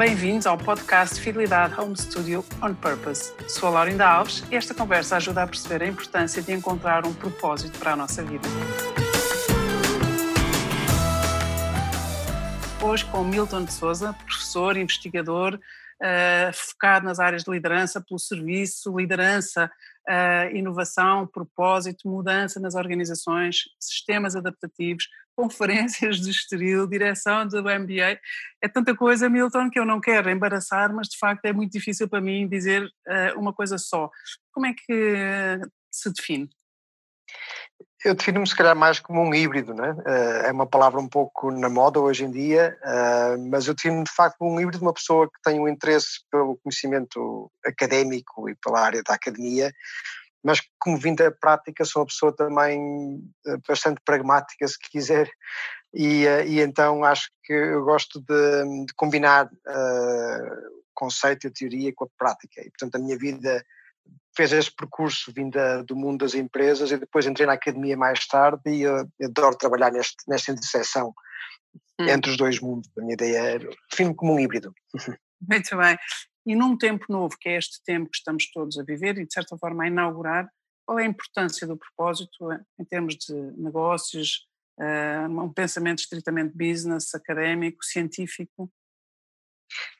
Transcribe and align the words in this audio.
Bem-vindos 0.00 0.46
ao 0.46 0.56
podcast 0.56 1.20
Fidelidade 1.20 1.78
Home 1.78 1.94
Studio 1.94 2.42
On 2.62 2.72
Purpose. 2.72 3.34
Sou 3.46 3.68
a 3.68 3.72
Laurinda 3.72 4.06
Alves 4.06 4.42
e 4.50 4.56
esta 4.56 4.72
conversa 4.72 5.18
ajuda 5.18 5.42
a 5.42 5.46
perceber 5.46 5.84
a 5.84 5.86
importância 5.86 6.40
de 6.40 6.50
encontrar 6.54 7.04
um 7.04 7.12
propósito 7.12 7.78
para 7.78 7.92
a 7.92 7.96
nossa 7.96 8.22
vida. 8.24 8.48
Hoje 12.82 13.04
com 13.04 13.22
Milton 13.22 13.64
de 13.64 13.74
Souza, 13.74 14.14
professor, 14.24 14.78
investigador, 14.78 15.56
uh, 15.56 16.52
focado 16.54 17.04
nas 17.04 17.20
áreas 17.20 17.44
de 17.44 17.50
liderança 17.50 18.00
pelo 18.00 18.18
serviço, 18.18 18.96
liderança, 18.96 19.70
uh, 20.10 20.56
inovação, 20.56 21.26
propósito, 21.26 22.08
mudança 22.08 22.58
nas 22.58 22.74
organizações, 22.74 23.62
sistemas 23.78 24.34
adaptativos, 24.34 25.08
conferências 25.36 26.20
de 26.20 26.30
Estoril, 26.30 26.86
direção 26.86 27.46
do 27.46 27.62
MBA. 27.62 28.18
É 28.60 28.68
tanta 28.68 28.94
coisa, 28.94 29.30
Milton, 29.30 29.70
que 29.70 29.78
eu 29.78 29.86
não 29.86 30.00
quero 30.00 30.28
embaraçar, 30.28 30.92
mas 30.92 31.08
de 31.08 31.16
facto 31.16 31.44
é 31.46 31.52
muito 31.52 31.72
difícil 31.72 32.08
para 32.08 32.20
mim 32.20 32.48
dizer 32.48 32.84
uh, 32.84 33.38
uma 33.38 33.52
coisa 33.52 33.78
só. 33.78 34.10
Como 34.52 34.66
é 34.66 34.74
que 34.74 35.60
se 35.90 36.12
define? 36.12 36.50
Eu 38.02 38.14
defino-me 38.14 38.46
se 38.46 38.56
calhar 38.56 38.74
mais 38.74 38.98
como 38.98 39.20
um 39.20 39.34
híbrido, 39.34 39.74
né? 39.74 39.94
é 40.46 40.50
uma 40.50 40.66
palavra 40.66 40.98
um 40.98 41.08
pouco 41.08 41.50
na 41.50 41.68
moda 41.68 42.00
hoje 42.00 42.24
em 42.24 42.30
dia, 42.30 42.78
eh, 42.82 43.36
mas 43.50 43.66
eu 43.66 43.74
defino-me 43.74 44.04
de 44.04 44.10
facto 44.10 44.38
como 44.38 44.54
um 44.54 44.60
híbrido 44.60 44.78
de 44.78 44.84
uma 44.84 44.94
pessoa 44.94 45.26
que 45.26 45.38
tem 45.44 45.60
um 45.60 45.68
interesse 45.68 46.20
pelo 46.30 46.56
conhecimento 46.56 47.52
académico 47.64 48.48
e 48.48 48.54
pela 48.54 48.80
área 48.80 49.02
da 49.02 49.14
academia, 49.14 49.70
mas 50.42 50.62
como 50.78 50.96
vindo 50.96 51.18
da 51.18 51.30
prática 51.30 51.84
sou 51.84 52.00
uma 52.00 52.06
pessoa 52.06 52.34
também 52.34 53.20
eh, 53.46 53.56
bastante 53.68 54.00
pragmática, 54.02 54.66
se 54.66 54.78
quiser, 54.78 55.30
e, 55.92 56.24
e 56.46 56.60
então 56.60 57.04
acho 57.04 57.30
que 57.44 57.52
eu 57.52 57.84
gosto 57.84 58.18
de, 58.20 58.86
de 58.86 58.94
combinar 58.94 59.46
uh, 59.46 60.80
conceito 60.94 61.46
e 61.46 61.50
teoria 61.50 61.92
com 61.94 62.04
a 62.04 62.08
prática, 62.16 62.62
e 62.62 62.70
portanto 62.70 62.94
a 62.94 62.98
minha 62.98 63.18
vida 63.18 63.62
fez 64.36 64.52
este 64.52 64.74
percurso 64.74 65.32
vindo 65.32 65.58
do 65.84 65.96
mundo 65.96 66.20
das 66.24 66.34
empresas 66.34 66.90
e 66.90 66.96
depois 66.96 67.26
entrei 67.26 67.46
na 67.46 67.54
academia 67.54 67.96
mais 67.96 68.26
tarde 68.26 68.62
e 68.66 68.82
eu, 68.82 69.08
eu 69.18 69.28
adoro 69.28 69.56
trabalhar 69.56 69.92
neste, 69.92 70.16
nesta 70.28 70.52
interseção 70.52 71.12
hum. 72.00 72.06
entre 72.06 72.30
os 72.30 72.36
dois 72.36 72.60
mundos. 72.60 72.90
A 72.96 73.00
minha 73.00 73.14
ideia 73.14 73.38
é 73.38 73.58
defino 73.90 74.14
como 74.14 74.34
um 74.34 74.40
híbrido. 74.40 74.72
Muito 75.40 75.76
bem. 75.76 75.98
E 76.46 76.54
num 76.54 76.76
tempo 76.76 77.04
novo, 77.08 77.36
que 77.38 77.48
é 77.48 77.56
este 77.56 77.82
tempo 77.84 78.10
que 78.10 78.16
estamos 78.16 78.50
todos 78.50 78.78
a 78.78 78.82
viver 78.82 79.18
e 79.18 79.26
de 79.26 79.32
certa 79.32 79.56
forma 79.58 79.84
a 79.84 79.86
inaugurar, 79.86 80.48
qual 80.86 80.98
é 80.98 81.04
a 81.04 81.08
importância 81.08 81.66
do 81.66 81.76
propósito 81.76 82.50
em 82.78 82.84
termos 82.84 83.14
de 83.16 83.34
negócios, 83.56 84.46
uh, 84.78 85.40
um 85.40 85.52
pensamento 85.52 86.00
estritamente 86.00 86.56
business, 86.56 87.14
académico, 87.14 87.84
científico? 87.84 88.70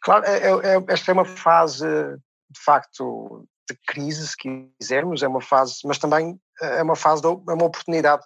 Claro, 0.02 0.24
é, 0.24 0.38
é, 0.38 0.76
é 0.76 0.84
esta 0.88 1.10
é 1.10 1.14
uma 1.14 1.24
fase 1.24 1.86
de 1.86 2.60
facto 2.60 3.46
de 3.72 3.80
crise, 3.86 4.26
se 4.26 4.36
quisermos, 4.36 5.22
é 5.22 5.28
uma 5.28 5.40
fase, 5.40 5.80
mas 5.84 5.98
também 5.98 6.40
eh, 6.62 6.78
é 6.78 6.82
uma 6.82 6.96
fase, 6.96 7.22
é 7.24 7.28
uma 7.28 7.64
oportunidade 7.64 8.24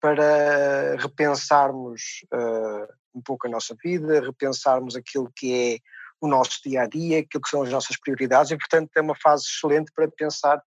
para 0.00 0.96
repensarmos 0.98 2.24
uh, 2.32 2.92
um 3.14 3.20
pouco 3.22 3.46
a 3.46 3.50
nossa 3.50 3.76
vida, 3.84 4.20
repensarmos 4.20 4.96
aquilo 4.96 5.30
que 5.36 5.74
é 5.74 5.78
o 6.20 6.28
nosso 6.28 6.60
dia 6.64 6.82
a 6.82 6.86
dia, 6.86 7.20
aquilo 7.20 7.42
que 7.42 7.50
são 7.50 7.62
as 7.62 7.70
nossas 7.70 7.98
prioridades, 7.98 8.50
e 8.50 8.56
portanto 8.56 8.90
é 8.96 9.00
uma 9.00 9.14
fase 9.14 9.44
excelente 9.46 9.92
para 9.94 10.10
pensar 10.10 10.62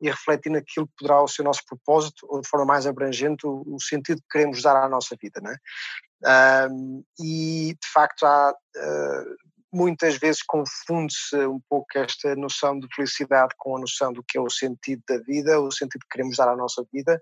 e 0.00 0.10
refletir 0.10 0.50
naquilo 0.50 0.86
que 0.86 0.94
poderá 0.98 1.26
ser 1.26 1.42
o 1.42 1.44
nosso 1.44 1.62
propósito, 1.66 2.26
ou 2.28 2.40
de 2.40 2.48
forma 2.48 2.66
mais 2.66 2.86
abrangente, 2.86 3.46
o, 3.46 3.62
o 3.66 3.80
sentido 3.80 4.20
que 4.22 4.28
queremos 4.38 4.62
dar 4.62 4.76
à 4.76 4.88
nossa 4.88 5.16
vida. 5.20 5.40
Não 5.42 5.50
é? 5.50 6.68
Um, 6.70 7.04
e 7.20 7.74
de 7.74 7.88
facto 7.92 8.24
há 8.24 8.50
uh, 8.50 9.36
muitas 9.74 10.16
vezes 10.16 10.42
confunde-se 10.42 11.36
um 11.46 11.60
pouco 11.68 11.98
esta 11.98 12.36
noção 12.36 12.78
de 12.78 12.86
felicidade 12.94 13.54
com 13.58 13.76
a 13.76 13.80
noção 13.80 14.12
do 14.12 14.22
que 14.22 14.38
é 14.38 14.40
o 14.40 14.48
sentido 14.48 15.02
da 15.08 15.18
vida, 15.18 15.60
o 15.60 15.70
sentido 15.72 16.02
que 16.02 16.08
queremos 16.12 16.36
dar 16.36 16.48
à 16.48 16.56
nossa 16.56 16.86
vida. 16.92 17.20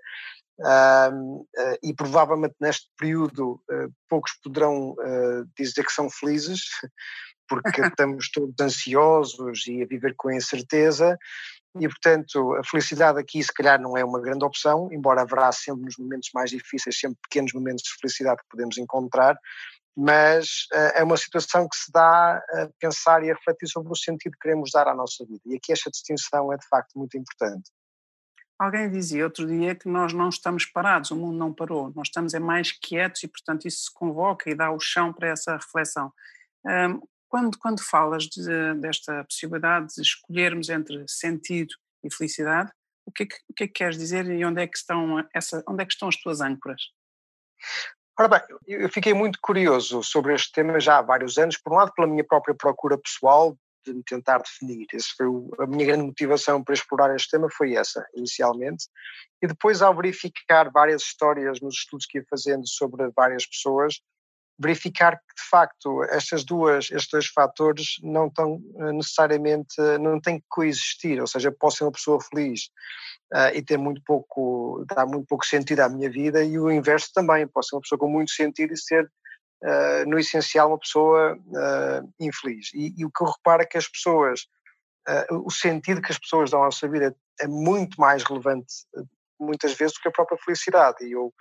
Uh, 0.58 1.40
uh, 1.40 1.78
e 1.82 1.94
provavelmente 1.94 2.54
neste 2.60 2.88
período 2.96 3.54
uh, 3.70 3.92
poucos 4.08 4.32
poderão 4.44 4.90
uh, 4.90 5.48
dizer 5.58 5.84
que 5.84 5.92
são 5.92 6.10
felizes, 6.10 6.60
porque 7.48 7.80
estamos 7.80 8.30
todos 8.30 8.54
ansiosos 8.60 9.66
e 9.66 9.82
a 9.82 9.86
viver 9.86 10.14
com 10.14 10.30
incerteza, 10.30 11.18
e 11.80 11.88
portanto 11.88 12.54
a 12.54 12.64
felicidade 12.64 13.18
aqui 13.18 13.42
se 13.42 13.52
calhar 13.52 13.80
não 13.80 13.96
é 13.96 14.04
uma 14.04 14.20
grande 14.20 14.44
opção, 14.44 14.90
embora 14.92 15.22
haverá 15.22 15.50
sempre 15.52 15.86
nos 15.86 15.96
momentos 15.96 16.28
mais 16.34 16.50
difíceis, 16.50 16.98
sempre 16.98 17.18
pequenos 17.22 17.54
momentos 17.54 17.84
de 17.84 17.94
felicidade 17.98 18.42
que 18.42 18.48
podemos 18.50 18.76
encontrar, 18.76 19.36
mas 19.96 20.66
uh, 20.72 20.92
é 20.96 21.04
uma 21.04 21.16
situação 21.16 21.68
que 21.68 21.76
se 21.76 21.92
dá 21.92 22.36
a 22.36 22.68
pensar 22.78 23.22
e 23.22 23.30
a 23.30 23.34
refletir 23.34 23.68
sobre 23.68 23.92
o 23.92 23.96
sentido 23.96 24.32
que 24.32 24.40
queremos 24.40 24.70
dar 24.72 24.88
à 24.88 24.94
nossa 24.94 25.24
vida. 25.26 25.42
E 25.46 25.56
aqui 25.56 25.72
esta 25.72 25.90
distinção 25.90 26.52
é 26.52 26.56
de 26.56 26.66
facto 26.68 26.98
muito 26.98 27.16
importante. 27.16 27.70
Alguém 28.58 28.90
dizia 28.90 29.24
outro 29.24 29.46
dia 29.46 29.74
que 29.74 29.88
nós 29.88 30.12
não 30.12 30.28
estamos 30.28 30.64
parados, 30.64 31.10
o 31.10 31.16
mundo 31.16 31.36
não 31.36 31.52
parou, 31.52 31.92
nós 31.96 32.08
estamos 32.08 32.32
é 32.32 32.38
mais 32.38 32.70
quietos 32.70 33.22
e, 33.24 33.28
portanto, 33.28 33.66
isso 33.66 33.84
se 33.84 33.92
convoca 33.92 34.48
e 34.48 34.54
dá 34.54 34.70
o 34.70 34.78
chão 34.78 35.12
para 35.12 35.28
essa 35.28 35.56
reflexão. 35.56 36.12
Um, 36.64 37.00
quando, 37.28 37.58
quando 37.58 37.82
falas 37.82 38.24
de, 38.24 38.74
desta 38.74 39.24
possibilidade 39.24 39.94
de 39.94 40.02
escolhermos 40.02 40.68
entre 40.68 41.04
sentido 41.08 41.74
e 42.04 42.14
felicidade, 42.14 42.70
o 43.04 43.10
que, 43.10 43.24
é 43.24 43.26
que, 43.26 43.34
o 43.48 43.54
que, 43.54 43.64
é 43.64 43.66
que 43.66 43.72
queres 43.72 43.98
dizer 43.98 44.30
e 44.30 44.44
onde 44.44 44.62
é 44.62 44.66
que 44.66 44.76
estão, 44.76 45.26
essa, 45.34 45.62
onde 45.66 45.82
é 45.82 45.86
que 45.86 45.92
estão 45.92 46.08
as 46.08 46.16
tuas 46.16 46.40
âncoras? 46.40 46.82
Ora 48.18 48.28
bem, 48.28 48.40
eu 48.66 48.88
fiquei 48.90 49.14
muito 49.14 49.38
curioso 49.40 50.02
sobre 50.02 50.34
este 50.34 50.52
tema 50.52 50.78
já 50.78 50.98
há 50.98 51.02
vários 51.02 51.38
anos, 51.38 51.56
por 51.56 51.72
um 51.72 51.76
lado 51.76 51.92
pela 51.94 52.06
minha 52.06 52.24
própria 52.24 52.54
procura 52.54 52.98
pessoal 52.98 53.56
de 53.84 53.94
me 53.94 54.02
tentar 54.02 54.38
definir. 54.38 54.86
Esse 54.92 55.08
foi 55.16 55.26
a 55.58 55.66
minha 55.66 55.86
grande 55.86 56.04
motivação 56.04 56.62
para 56.62 56.74
explorar 56.74 57.14
este 57.16 57.30
tema 57.30 57.48
foi 57.50 57.74
essa, 57.74 58.06
inicialmente. 58.14 58.86
E 59.40 59.46
depois 59.46 59.82
ao 59.82 59.96
verificar 59.96 60.70
várias 60.70 61.02
histórias 61.02 61.60
nos 61.60 61.74
estudos 61.74 62.06
que 62.06 62.18
ia 62.18 62.24
fazendo 62.28 62.68
sobre 62.68 63.10
várias 63.16 63.46
pessoas, 63.46 64.00
verificar 64.62 65.16
que 65.16 65.42
de 65.42 65.48
facto 65.50 66.04
estas 66.04 66.44
duas, 66.44 66.90
estes 66.90 67.08
dois 67.10 67.26
fatores 67.26 67.96
não 68.02 68.28
estão 68.28 68.60
eh, 68.78 68.92
necessariamente, 68.92 69.74
não 70.00 70.20
têm 70.20 70.38
que 70.38 70.46
coexistir, 70.48 71.20
ou 71.20 71.26
seja, 71.26 71.52
posso 71.52 71.78
ser 71.78 71.84
uma 71.84 71.92
pessoa 71.92 72.20
feliz 72.20 72.70
uh, 73.34 73.54
e 73.54 73.62
ter 73.62 73.76
muito 73.76 74.00
pouco, 74.06 74.84
dar 74.94 75.06
muito 75.06 75.26
pouco 75.26 75.44
sentido 75.44 75.80
à 75.80 75.88
minha 75.88 76.08
vida 76.08 76.44
e 76.44 76.58
o 76.58 76.70
inverso 76.70 77.10
também, 77.12 77.46
posso 77.46 77.70
ser 77.70 77.76
uma 77.76 77.82
pessoa 77.82 77.98
com 77.98 78.08
muito 78.08 78.30
sentido 78.30 78.72
e 78.72 78.78
ser 78.78 79.04
uh, 79.04 80.08
no 80.08 80.18
essencial 80.18 80.68
uma 80.68 80.78
pessoa 80.78 81.36
uh, 81.36 82.14
infeliz. 82.20 82.68
E, 82.74 82.94
e, 82.96 83.04
o 83.04 83.10
que 83.10 83.22
eu 83.22 83.28
reparo 83.28 83.62
é 83.62 83.66
que 83.66 83.78
as 83.78 83.88
pessoas, 83.88 84.46
o 85.44 85.50
sentido 85.50 86.00
que 86.00 86.12
as 86.12 86.18
pessoas 86.18 86.52
dão 86.52 86.62
à 86.62 86.70
sua 86.70 86.88
vida 86.88 87.12
é 87.40 87.48
muito 87.48 88.00
mais 88.00 88.22
relevante 88.22 88.72
muitas 89.40 89.74
vezes 89.74 89.94
do 89.94 90.00
que 90.00 90.08
a 90.08 90.12
própria 90.12 90.38
felicidade 90.38 91.04
e 91.04 91.10
eu 91.10 91.34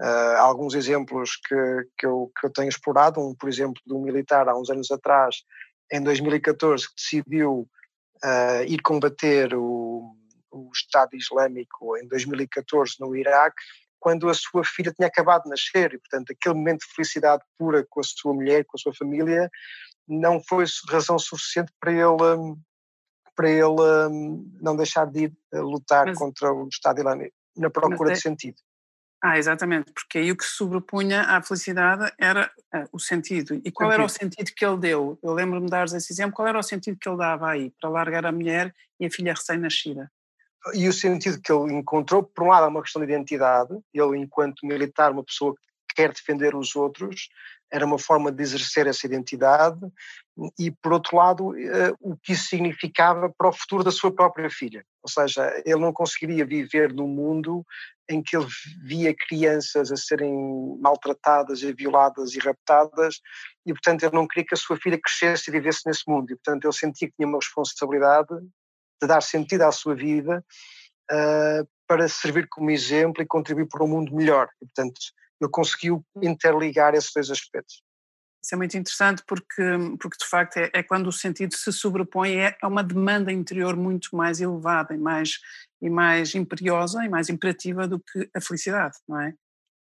Uh, 0.00 0.36
alguns 0.38 0.74
exemplos 0.74 1.36
que, 1.36 1.54
que, 1.96 2.06
eu, 2.06 2.30
que 2.38 2.46
eu 2.46 2.50
tenho 2.50 2.68
explorado, 2.68 3.20
um, 3.20 3.34
por 3.34 3.48
exemplo, 3.48 3.80
de 3.86 3.94
um 3.94 4.02
militar 4.02 4.48
há 4.48 4.58
uns 4.58 4.68
anos 4.68 4.90
atrás, 4.90 5.36
em 5.92 6.02
2014, 6.02 6.88
que 6.88 6.94
decidiu 6.96 7.68
uh, 8.24 8.64
ir 8.66 8.82
combater 8.82 9.54
o, 9.54 10.16
o 10.50 10.70
Estado 10.74 11.14
Islâmico 11.14 11.96
em 11.96 12.08
2014 12.08 12.94
no 12.98 13.14
Iraque, 13.14 13.62
quando 14.00 14.28
a 14.28 14.34
sua 14.34 14.64
filha 14.64 14.92
tinha 14.92 15.08
acabado 15.08 15.44
de 15.44 15.50
nascer 15.50 15.94
e, 15.94 15.98
portanto, 15.98 16.30
aquele 16.30 16.54
momento 16.56 16.80
de 16.80 16.94
felicidade 16.94 17.42
pura 17.56 17.86
com 17.88 18.00
a 18.00 18.04
sua 18.04 18.34
mulher, 18.34 18.64
com 18.64 18.76
a 18.76 18.80
sua 18.80 18.92
família, 18.92 19.48
não 20.06 20.40
foi 20.42 20.64
razão 20.90 21.18
suficiente 21.18 21.72
para 21.80 21.92
ele 21.92 22.56
para 23.36 23.50
ele 23.50 24.54
não 24.60 24.76
deixar 24.76 25.06
de 25.06 25.24
ir 25.24 25.32
lutar 25.52 26.06
Mas, 26.06 26.18
contra 26.18 26.52
o 26.52 26.68
Estado 26.68 26.98
Islâmico 26.98 27.34
na 27.56 27.68
procura 27.68 28.10
é, 28.10 28.14
de 28.14 28.20
sentido. 28.20 28.56
Ah, 29.26 29.38
exatamente, 29.38 29.90
porque 29.90 30.18
aí 30.18 30.30
o 30.30 30.36
que 30.36 30.44
se 30.44 30.50
sobrepunha 30.50 31.22
à 31.22 31.40
felicidade 31.40 32.12
era 32.18 32.52
uh, 32.74 32.84
o 32.92 32.98
sentido. 32.98 33.58
E 33.64 33.72
qual 33.72 33.90
era 33.90 34.04
o 34.04 34.08
sentido 34.08 34.52
que 34.54 34.62
ele 34.62 34.76
deu? 34.76 35.18
Eu 35.22 35.32
lembro-me 35.32 35.64
de 35.64 35.70
dar 35.70 35.86
esse 35.86 36.12
exemplo. 36.12 36.34
Qual 36.34 36.46
era 36.46 36.58
o 36.58 36.62
sentido 36.62 36.98
que 37.00 37.08
ele 37.08 37.16
dava 37.16 37.48
aí 37.48 37.72
para 37.80 37.88
largar 37.88 38.26
a 38.26 38.32
mulher 38.32 38.74
e 39.00 39.06
a 39.06 39.10
filha 39.10 39.32
recém-nascida? 39.32 40.12
E 40.74 40.86
o 40.86 40.92
sentido 40.92 41.40
que 41.40 41.50
ele 41.50 41.72
encontrou, 41.72 42.22
por 42.22 42.44
um 42.44 42.48
lado, 42.48 42.66
é 42.66 42.68
uma 42.68 42.82
questão 42.82 43.00
de 43.00 43.10
identidade. 43.10 43.72
Ele, 43.94 44.18
enquanto 44.18 44.66
militar, 44.66 45.10
uma 45.10 45.24
pessoa 45.24 45.54
que 45.88 45.94
quer 45.96 46.12
defender 46.12 46.54
os 46.54 46.76
outros, 46.76 47.30
era 47.72 47.86
uma 47.86 47.98
forma 47.98 48.30
de 48.30 48.42
exercer 48.42 48.86
essa 48.86 49.06
identidade. 49.06 49.80
E, 50.58 50.70
por 50.70 50.92
outro 50.92 51.16
lado, 51.16 51.50
uh, 51.50 51.96
o 52.00 52.16
que 52.16 52.32
isso 52.32 52.48
significava 52.48 53.32
para 53.36 53.48
o 53.48 53.52
futuro 53.52 53.84
da 53.84 53.92
sua 53.92 54.12
própria 54.12 54.50
filha. 54.50 54.84
Ou 55.02 55.08
seja, 55.08 55.62
ele 55.64 55.80
não 55.80 55.92
conseguiria 55.92 56.44
viver 56.44 56.92
num 56.92 57.06
mundo 57.06 57.64
em 58.08 58.22
que 58.22 58.36
ele 58.36 58.46
via 58.84 59.14
crianças 59.14 59.90
a 59.90 59.96
serem 59.96 60.32
maltratadas 60.80 61.62
e 61.62 61.72
violadas 61.72 62.34
e 62.34 62.38
raptadas 62.38 63.20
e 63.64 63.72
portanto 63.72 64.02
ele 64.02 64.14
não 64.14 64.26
queria 64.26 64.46
que 64.46 64.54
a 64.54 64.58
sua 64.58 64.76
filha 64.76 65.00
crescesse 65.00 65.48
e 65.48 65.52
vivesse 65.52 65.82
nesse 65.86 66.02
mundo 66.06 66.30
e 66.30 66.36
portanto 66.36 66.64
ele 66.64 66.72
sentia 66.72 67.08
que 67.08 67.14
tinha 67.16 67.28
uma 67.28 67.38
responsabilidade 67.38 68.28
de 69.00 69.08
dar 69.08 69.22
sentido 69.22 69.62
à 69.62 69.72
sua 69.72 69.94
vida 69.94 70.44
uh, 71.10 71.68
para 71.86 72.08
servir 72.08 72.46
como 72.48 72.70
exemplo 72.70 73.22
e 73.22 73.26
contribuir 73.26 73.68
para 73.68 73.84
um 73.84 73.88
mundo 73.88 74.14
melhor 74.14 74.48
e 74.60 74.66
portanto 74.66 75.00
ele 75.40 75.50
conseguiu 75.50 76.04
interligar 76.22 76.94
esses 76.94 77.10
dois 77.12 77.30
aspectos. 77.30 77.82
Isso 78.44 78.54
é 78.54 78.58
muito 78.58 78.76
interessante 78.76 79.22
porque, 79.26 79.62
porque 79.98 80.18
de 80.18 80.28
facto, 80.28 80.58
é, 80.58 80.70
é 80.74 80.82
quando 80.82 81.06
o 81.06 81.12
sentido 81.12 81.54
se 81.54 81.72
sobrepõe, 81.72 82.36
é, 82.36 82.56
é, 82.62 82.66
uma 82.66 82.84
demanda 82.84 83.32
interior 83.32 83.74
muito 83.74 84.14
mais 84.14 84.38
elevada 84.38 84.94
e 84.94 84.98
mais, 84.98 85.38
e 85.80 85.88
mais 85.88 86.34
imperiosa 86.34 87.02
e 87.02 87.08
mais 87.08 87.30
imperativa 87.30 87.88
do 87.88 87.98
que 87.98 88.28
a 88.36 88.40
felicidade, 88.42 88.98
não 89.08 89.18
é? 89.18 89.32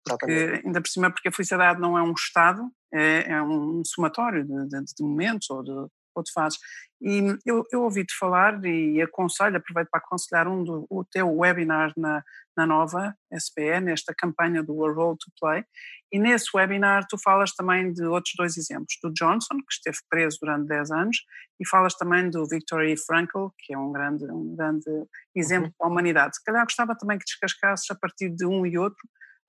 Porque, 0.08 0.62
ainda 0.64 0.82
por 0.82 0.88
cima, 0.88 1.12
porque 1.12 1.28
a 1.28 1.32
felicidade 1.32 1.82
não 1.82 1.98
é 1.98 2.02
um 2.02 2.14
estado, 2.14 2.72
é, 2.94 3.34
é 3.34 3.42
um 3.42 3.84
somatório 3.84 4.46
de, 4.46 4.68
de, 4.70 4.86
de 4.86 5.04
momentos 5.04 5.50
ou 5.50 5.62
de, 5.62 5.92
ou 6.16 6.24
de 6.24 6.32
fases. 6.32 6.60
E 7.02 7.38
eu, 7.46 7.64
eu 7.72 7.84
ouvi-te 7.84 8.16
falar 8.18 8.64
e 8.64 9.02
aconselho, 9.02 9.58
aproveito 9.58 9.90
para 9.90 10.00
aconselhar 10.00 10.48
um 10.48 10.64
do 10.64 10.86
o 10.90 11.04
teu 11.04 11.30
webinar 11.38 11.94
na, 11.98 12.24
na 12.56 12.66
nova 12.66 13.16
SPE, 13.38 13.82
nesta 13.82 14.14
campanha 14.18 14.64
do 14.64 14.86
A 14.86 14.92
Role 14.92 15.18
to 15.18 15.32
Play, 15.40 15.66
e 16.12 16.20
nesse 16.20 16.46
webinar 16.56 17.06
tu 17.10 17.18
falas 17.22 17.54
também 17.54 17.92
de 17.92 18.06
outros 18.06 18.34
dois 18.38 18.56
exemplos, 18.58 18.98
do 19.04 19.12
Johnson, 19.12 19.58
que 19.58 19.74
esteve 19.74 19.98
preso 20.10 20.38
durante 20.42 20.68
10 20.68 20.92
anos, 20.92 21.18
e 21.60 21.68
falas 21.68 21.96
também 21.96 22.30
do 22.30 22.48
Viktor 22.48 22.84
E. 22.84 22.96
Frankl, 22.98 23.48
que 23.60 23.74
é 23.74 23.78
um 23.78 23.92
grande, 23.92 24.24
um 24.32 24.56
grande 24.56 24.90
exemplo 25.36 25.68
uhum. 25.68 25.74
da 25.80 25.88
humanidade. 25.88 26.38
Se 26.38 26.44
calhar 26.44 26.64
gostava 26.64 26.96
também 26.98 27.18
que 27.18 27.26
descascasses 27.26 27.90
a 27.92 27.96
partir 27.96 28.30
de 28.30 28.46
um 28.46 28.66
e 28.66 28.78
outro, 28.78 29.00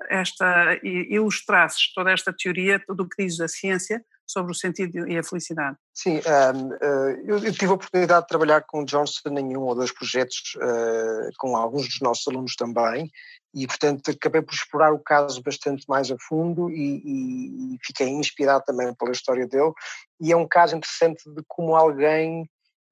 esta, 0.08 0.78
ilustrasses 0.82 1.92
toda 1.94 2.12
esta 2.12 2.32
teoria, 2.32 2.80
tudo 2.86 3.02
o 3.02 3.08
que 3.08 3.24
diz 3.24 3.40
a 3.40 3.48
ciência, 3.48 4.04
sobre 4.26 4.50
o 4.50 4.54
sentido 4.54 5.08
e 5.08 5.16
a 5.16 5.22
felicidade? 5.22 5.76
Sim, 5.94 6.18
uh, 6.18 6.74
eh, 6.80 7.22
eu, 7.26 7.40
tive 7.52 7.66
a 7.66 7.74
oportunidade 7.74 8.22
de 8.22 8.28
trabalhar 8.28 8.62
com 8.62 8.82
o 8.82 8.84
Johnson 8.84 9.28
em 9.28 9.56
um 9.56 9.62
ou 9.62 9.74
dois 9.74 9.92
projetos, 9.92 10.56
uh, 10.56 11.30
com 11.38 11.56
alguns 11.56 11.86
dos 11.86 12.00
nossos 12.00 12.26
alunos 12.26 12.56
também, 12.56 13.10
e 13.54 13.66
portanto 13.66 14.10
acabei 14.10 14.42
por 14.42 14.52
explorar 14.52 14.92
o 14.92 14.98
caso 14.98 15.40
bastante 15.42 15.84
mais 15.88 16.10
a 16.10 16.16
fundo 16.28 16.68
e, 16.70 17.74
e 17.74 17.78
fiquei 17.86 18.08
inspirado 18.08 18.64
também 18.66 18.92
pela 18.94 19.12
história 19.12 19.46
dele, 19.46 19.72
e 20.20 20.32
é 20.32 20.36
um 20.36 20.46
caso 20.46 20.76
interessante 20.76 21.22
de 21.32 21.42
como 21.46 21.76
alguém 21.76 22.42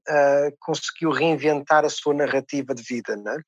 uh, 0.08 0.56
conseguiu 0.60 1.10
reinventar 1.10 1.84
a 1.84 1.90
sua 1.90 2.14
narrativa 2.14 2.74
de 2.74 2.82
vida, 2.82 3.16
não 3.16 3.32
é? 3.32 3.38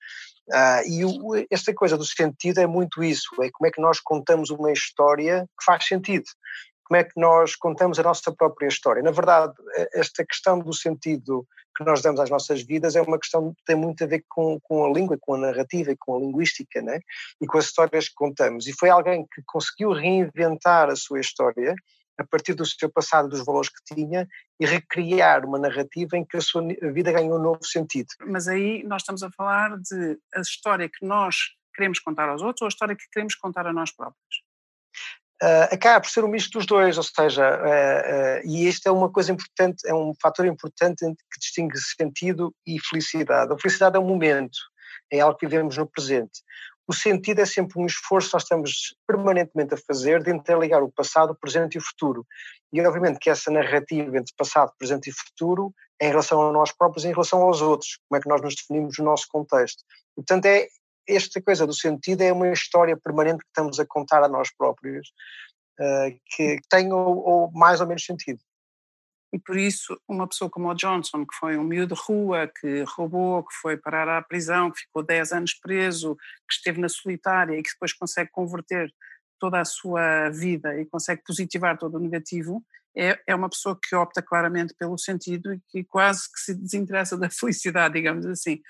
Uh, 0.48 0.88
e 0.88 1.04
o, 1.04 1.46
esta 1.50 1.74
coisa 1.74 1.96
do 1.96 2.04
sentido 2.04 2.60
é 2.60 2.66
muito 2.66 3.02
isso, 3.02 3.28
é 3.42 3.50
como 3.50 3.66
é 3.66 3.70
que 3.70 3.80
nós 3.80 3.98
contamos 4.00 4.50
uma 4.50 4.72
história 4.72 5.44
que 5.58 5.64
faz 5.64 5.84
sentido 5.86 6.26
como 6.86 7.00
é 7.00 7.04
que 7.04 7.20
nós 7.20 7.56
contamos 7.56 7.98
a 7.98 8.02
nossa 8.02 8.32
própria 8.32 8.68
história. 8.68 9.02
Na 9.02 9.10
verdade, 9.10 9.52
esta 9.92 10.24
questão 10.24 10.58
do 10.58 10.72
sentido 10.72 11.44
que 11.76 11.84
nós 11.84 12.00
damos 12.00 12.20
às 12.20 12.30
nossas 12.30 12.62
vidas 12.62 12.96
é 12.96 13.02
uma 13.02 13.18
questão 13.18 13.52
que 13.52 13.64
tem 13.66 13.76
muito 13.76 14.02
a 14.02 14.06
ver 14.06 14.24
com, 14.28 14.58
com 14.62 14.84
a 14.84 14.88
língua, 14.88 15.18
com 15.20 15.34
a 15.34 15.38
narrativa 15.38 15.90
e 15.90 15.96
com 15.96 16.16
a 16.16 16.20
linguística, 16.20 16.80
né? 16.80 17.00
e 17.40 17.46
com 17.46 17.58
as 17.58 17.66
histórias 17.66 18.08
que 18.08 18.14
contamos. 18.14 18.66
E 18.66 18.72
foi 18.72 18.88
alguém 18.88 19.26
que 19.34 19.42
conseguiu 19.44 19.92
reinventar 19.92 20.88
a 20.88 20.96
sua 20.96 21.20
história 21.20 21.74
a 22.18 22.24
partir 22.24 22.54
do 22.54 22.64
seu 22.64 22.90
passado, 22.90 23.28
dos 23.28 23.44
valores 23.44 23.68
que 23.68 23.94
tinha, 23.94 24.26
e 24.58 24.66
recriar 24.66 25.44
uma 25.44 25.58
narrativa 25.58 26.16
em 26.16 26.24
que 26.24 26.36
a 26.36 26.40
sua 26.40 26.62
vida 26.92 27.12
ganhou 27.12 27.38
um 27.38 27.42
novo 27.42 27.64
sentido. 27.64 28.08
Mas 28.26 28.48
aí 28.48 28.82
nós 28.84 29.02
estamos 29.02 29.22
a 29.22 29.30
falar 29.30 29.76
de 29.78 30.18
a 30.34 30.40
história 30.40 30.88
que 30.88 31.04
nós 31.04 31.36
queremos 31.74 31.98
contar 32.00 32.28
aos 32.28 32.42
outros 32.42 32.62
ou 32.62 32.66
a 32.66 32.68
história 32.68 32.96
que 32.96 33.04
queremos 33.12 33.34
contar 33.34 33.66
a 33.66 33.72
nós 33.72 33.94
próprios? 33.94 34.46
uh, 35.42 35.74
acaba 35.74 36.00
por 36.00 36.10
ser 36.10 36.24
um 36.24 36.28
misto 36.28 36.58
dos 36.58 36.66
dois, 36.66 36.96
ou 36.96 37.02
seja, 37.02 37.44
uh, 37.48 38.46
uh, 38.46 38.46
e 38.46 38.68
isto 38.68 38.86
é 38.88 38.90
uma 38.90 39.10
coisa 39.10 39.32
importante, 39.32 39.86
é 39.86 39.94
um 39.94 40.12
fator 40.20 40.46
importante 40.46 41.04
que 41.04 41.40
distingue 41.40 41.78
sentido 41.78 42.54
e 42.66 42.78
felicidade. 42.80 43.52
A 43.52 43.58
felicidade 43.58 43.96
é 43.96 44.00
um 44.00 44.06
momento, 44.06 44.58
é 45.12 45.20
algo 45.20 45.38
que 45.38 45.46
vivemos 45.46 45.76
no 45.76 45.86
presente. 45.86 46.40
O 46.88 46.94
sentido 46.94 47.40
é 47.40 47.46
sempre 47.46 47.80
um 47.80 47.86
esforço 47.86 48.28
que 48.28 48.34
nós 48.34 48.42
estamos 48.44 48.94
permanentemente 49.06 49.74
a 49.74 49.78
fazer 49.78 50.22
de 50.22 50.30
interligar 50.30 50.82
o 50.82 50.92
passado, 50.92 51.32
o 51.32 51.34
presente 51.34 51.74
e 51.74 51.78
o 51.78 51.82
futuro. 51.82 52.24
E 52.72 52.80
obviamente 52.80 53.18
que 53.18 53.28
essa 53.28 53.50
narrativa 53.50 54.16
entre 54.16 54.32
passado, 54.36 54.72
presente 54.78 55.10
e 55.10 55.12
futuro, 55.12 55.74
em 56.00 56.08
relação 56.08 56.48
a 56.48 56.52
nós 56.52 56.70
próprios 56.72 57.04
e 57.04 57.08
em 57.08 57.12
relação 57.12 57.42
aos 57.42 57.60
outros, 57.60 57.98
como 58.08 58.18
é 58.18 58.22
que 58.22 58.28
nós 58.28 58.40
nos 58.40 58.54
definimos 58.54 58.98
no 58.98 59.04
nosso 59.04 59.26
contexto. 59.28 59.82
Portanto, 60.14 60.46
é, 60.46 60.68
esta 61.08 61.40
coisa 61.40 61.66
do 61.66 61.74
sentido 61.74 62.22
é 62.22 62.32
uma 62.32 62.52
história 62.52 62.96
permanente 62.96 63.38
que 63.38 63.48
estamos 63.48 63.80
a 63.80 63.86
contar 63.86 64.22
a 64.22 64.28
nós 64.28 64.48
próprios, 64.56 65.08
uh, 65.80 66.18
que 66.36 66.58
tem 66.68 66.92
ou, 66.92 67.18
ou, 67.18 67.52
mais 67.52 67.80
ou 67.80 67.86
menos 67.86 68.04
sentido. 68.04 68.40
E 69.32 69.38
por 69.38 69.56
isso, 69.56 70.00
uma 70.08 70.26
pessoa 70.26 70.50
como 70.50 70.68
o 70.68 70.74
Johnson, 70.74 71.26
que 71.26 71.34
foi 71.38 71.56
um 71.56 71.64
miúdo 71.64 71.94
de 71.94 72.00
rua, 72.00 72.50
que 72.60 72.84
roubou, 72.96 73.42
que 73.42 73.54
foi 73.60 73.76
parar 73.76 74.08
à 74.08 74.22
prisão, 74.22 74.70
que 74.70 74.80
ficou 74.80 75.02
10 75.02 75.32
anos 75.32 75.54
preso, 75.54 76.16
que 76.48 76.54
esteve 76.54 76.80
na 76.80 76.88
solitária 76.88 77.58
e 77.58 77.62
que 77.62 77.70
depois 77.70 77.92
consegue 77.92 78.30
converter 78.30 78.92
toda 79.38 79.60
a 79.60 79.64
sua 79.64 80.30
vida 80.30 80.80
e 80.80 80.86
consegue 80.86 81.22
positivar 81.26 81.76
todo 81.76 81.96
o 81.96 82.00
negativo, 82.00 82.64
é, 82.96 83.20
é 83.26 83.34
uma 83.34 83.50
pessoa 83.50 83.78
que 83.80 83.94
opta 83.94 84.22
claramente 84.22 84.74
pelo 84.74 84.96
sentido 84.96 85.52
e 85.52 85.60
que 85.68 85.84
quase 85.84 86.32
que 86.32 86.40
se 86.40 86.54
desinteressa 86.54 87.16
da 87.16 87.28
felicidade, 87.30 87.94
digamos 87.94 88.24
assim. 88.24 88.60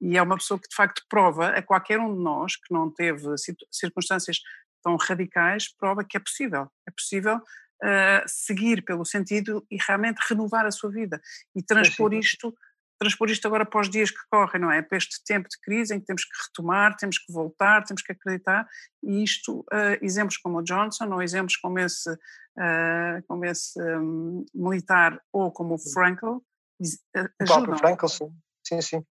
E 0.00 0.16
é 0.16 0.22
uma 0.22 0.36
pessoa 0.36 0.58
que 0.60 0.68
de 0.68 0.74
facto 0.74 1.02
prova 1.08 1.50
a 1.50 1.62
qualquer 1.62 2.00
um 2.00 2.14
de 2.14 2.22
nós 2.22 2.56
que 2.56 2.74
não 2.74 2.90
teve 2.90 3.26
circunstâncias 3.70 4.38
tão 4.82 4.96
radicais, 4.96 5.72
prova 5.78 6.04
que 6.04 6.16
é 6.16 6.20
possível, 6.20 6.68
é 6.86 6.90
possível 6.90 7.40
uh, 7.82 8.24
seguir 8.26 8.84
pelo 8.84 9.04
sentido 9.04 9.64
e 9.70 9.76
realmente 9.86 10.18
renovar 10.28 10.66
a 10.66 10.70
sua 10.70 10.90
vida 10.90 11.20
e 11.54 11.62
transpor 11.62 12.12
é 12.12 12.18
isto 12.18 12.54
transpor 12.98 13.28
isto 13.30 13.46
agora 13.46 13.66
para 13.66 13.80
os 13.80 13.90
dias 13.90 14.10
que 14.10 14.20
correm, 14.30 14.60
não 14.60 14.72
é? 14.72 14.80
Para 14.80 14.98
este 14.98 15.22
tempo 15.24 15.48
de 15.48 15.60
crise 15.60 15.94
em 15.94 16.00
que 16.00 16.06
temos 16.06 16.24
que 16.24 16.30
retomar, 16.46 16.96
temos 16.96 17.18
que 17.18 17.30
voltar, 17.30 17.84
temos 17.84 18.02
que 18.02 18.12
acreditar, 18.12 18.66
e 19.02 19.22
isto, 19.22 19.60
uh, 19.60 19.98
exemplos 20.00 20.38
como 20.38 20.58
o 20.58 20.62
Johnson, 20.62 21.12
ou 21.12 21.22
exemplos 21.22 21.56
como 21.56 21.78
esse, 21.78 22.10
uh, 22.10 23.22
como 23.28 23.44
esse 23.44 23.78
um, 23.78 24.46
militar, 24.54 25.20
ou 25.30 25.52
como 25.52 25.74
o 25.74 25.78
Frankl, 25.78 26.38
ajudam. 27.40 27.74
O 27.74 27.78
Frankl, 27.78 28.06
sim, 28.06 28.32
sim, 28.64 28.80
sim. 28.80 29.04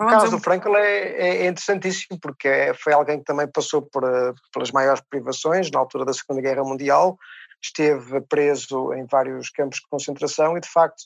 O 0.00 0.06
caso 0.06 0.30
do 0.30 0.40
Frankl 0.40 0.74
é, 0.76 1.42
é, 1.44 1.46
interessantíssimo 1.46 2.18
porque 2.18 2.48
é, 2.48 2.72
foi 2.72 2.94
alguém 2.94 3.18
que 3.18 3.24
também 3.24 3.46
passou 3.46 3.82
por, 3.82 4.02
eh, 4.02 4.32
pelas 4.50 4.70
maiores 4.70 5.02
privações 5.10 5.70
na 5.70 5.78
altura 5.78 6.06
da 6.06 6.14
Segunda 6.14 6.40
Guerra 6.40 6.64
Mundial, 6.64 7.18
esteve 7.62 8.20
preso 8.22 8.92
em 8.94 9.06
vários 9.06 9.50
campos 9.50 9.78
de 9.78 9.88
concentração 9.88 10.56
e 10.56 10.60
de 10.60 10.68
facto 10.68 11.02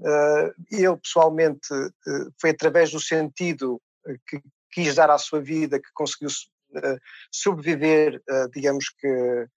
uh, 0.00 0.52
ele 0.70 0.96
pessoalmente 0.96 1.72
uh, 1.72 2.32
foi 2.40 2.50
através 2.50 2.90
do 2.90 3.00
sentido 3.00 3.80
que 4.28 4.40
quis 4.72 4.94
dar 4.94 5.10
à 5.10 5.18
sua 5.18 5.40
vida 5.40 5.80
que 5.80 5.88
conseguiu 5.94 6.28
sobreviver, 7.32 8.22
digamos 8.52 8.90
que 8.90 9.48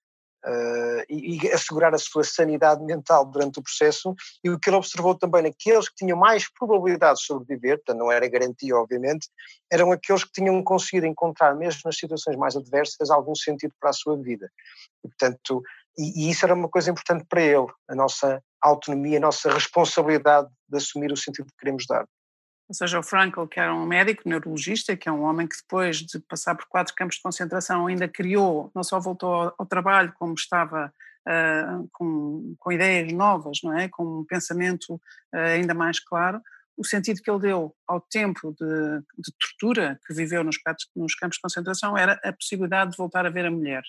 Uh, 0.46 1.04
e, 1.10 1.36
e, 1.36 1.52
assegurar 1.52 1.94
a 1.94 1.98
sua 1.98 2.24
sanidade 2.24 2.82
mental 2.82 3.26
durante 3.26 3.60
o 3.60 3.62
processo. 3.62 4.16
E 4.42 4.50
o 4.50 4.58
que 4.58 4.70
ele 4.70 4.78
observou 4.78 5.14
também 5.14 5.44
naqueles 5.44 5.90
que 5.90 5.96
tinham 5.96 6.18
mais 6.18 6.50
probabilidade 6.58 7.20
de 7.20 7.26
sobreviver, 7.26 7.76
portanto 7.80 7.98
não 7.98 8.10
era 8.10 8.26
garantia, 8.30 8.78
obviamente, 8.78 9.28
eram 9.70 9.92
aqueles 9.92 10.24
que 10.24 10.32
tinham 10.32 10.64
conseguido 10.64 11.06
encontrar, 11.06 11.54
mesmo 11.56 11.82
nas 11.84 11.98
situações 11.98 12.38
mais 12.38 12.56
adversas, 12.56 13.10
algum 13.10 13.36
sentido 13.36 13.74
para 13.82 13.90
a 13.90 13.94
sua 13.94 14.16
vida. 14.16 14.50
E, 15.04 15.10
portanto, 15.10 15.62
e, 15.98 16.26
e 16.26 16.30
isso 16.30 16.46
era 16.46 16.54
uma 16.54 16.70
coisa 16.70 16.92
importante 16.92 17.26
para 17.28 17.42
ele, 17.42 17.68
a 17.90 17.96
nossa 17.96 18.42
autonomia, 18.62 19.18
a 19.18 19.22
nossa 19.22 19.52
responsabilidade 19.52 20.50
de 20.68 20.78
assumir 20.78 21.12
o 21.12 21.18
sentido 21.18 21.48
que 21.48 21.58
queremos 21.58 21.86
dar 21.88 22.06
ou 22.70 22.76
seja, 22.76 23.00
o 23.00 23.04
Frankl, 23.04 23.48
que 23.48 23.60
era 23.60 23.74
um 23.74 23.88
médico 23.88 24.30
neurologista, 24.30 24.96
que 24.96 25.10
é 25.10 25.12
um 25.12 25.24
homem 25.24 25.48
que 25.48 25.58
depois 25.58 25.98
de 25.98 26.20
passar 26.20 26.54
por 26.54 26.68
quatro 26.68 26.94
campos 26.94 27.16
de 27.16 27.24
concentração 27.24 27.88
ainda 27.88 28.08
criou, 28.08 28.72
não 28.76 28.84
só 28.84 29.00
voltou 29.00 29.34
ao, 29.34 29.56
ao 29.58 29.66
trabalho, 29.66 30.14
como 30.20 30.36
estava 30.36 30.94
uh, 31.28 31.90
com, 31.92 32.54
com, 32.60 32.72
ideias 32.72 33.12
novas, 33.12 33.58
não 33.64 33.76
é? 33.76 33.90
com 33.90 34.20
um 34.20 34.24
pensamento 34.24 34.94
uh, 34.94 35.38
ainda 35.56 35.74
mais 35.74 36.00
claro, 36.00 36.40
o 36.78 36.86
sentido 36.86 37.22
que 37.24 37.30
ele 37.30 37.40
deu 37.40 37.76
ao 37.88 38.00
tempo 38.00 38.54
de, 38.54 39.00
de 39.18 39.34
tortura 39.40 40.00
que 40.06 40.14
viveu 40.14 40.44
nos, 40.44 40.58
nos, 40.96 41.16
campos 41.16 41.38
de 41.38 41.42
concentração 41.42 41.98
era 41.98 42.20
a 42.24 42.32
possibilidade 42.32 42.92
de 42.92 42.98
voltar 42.98 43.26
a 43.26 43.32
ver 43.32 43.48
a 43.48 43.52
mulher. 43.52 43.82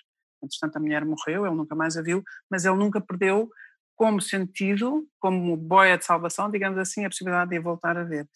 Entretanto, 0.42 0.76
a 0.76 0.80
mulher 0.80 1.04
morreu, 1.04 1.46
ele 1.46 1.54
nunca 1.54 1.74
mais 1.74 1.96
a 1.96 2.02
viu, 2.02 2.22
mas 2.50 2.64
ele 2.64 2.76
nunca 2.76 3.00
perdeu 3.00 3.50
como 3.96 4.20
sentido, 4.20 5.06
como 5.18 5.56
boia 5.56 5.98
de 5.98 6.04
salvação, 6.04 6.50
digamos 6.50 6.78
assim, 6.78 7.04
a 7.04 7.08
possibilidade 7.08 7.50
de 7.50 7.58
a 7.58 7.60
voltar 7.60 7.96
a 7.98 8.04
ver 8.04 8.26